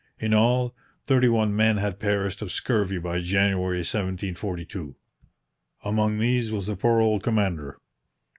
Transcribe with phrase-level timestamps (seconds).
[0.19, 0.73] In all
[1.05, 4.95] thirty one men had perished of scurvy by January 1742.
[5.83, 7.77] Among these was the poor old commander.